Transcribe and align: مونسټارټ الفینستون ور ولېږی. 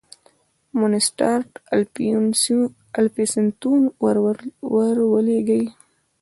مونسټارټ 0.79 1.49
الفینستون 3.03 3.81
ور 4.77 4.95
ولېږی. 5.11 5.63